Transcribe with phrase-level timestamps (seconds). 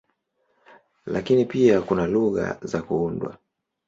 [1.05, 3.37] Lakini pia kuna lugha za kuundwa.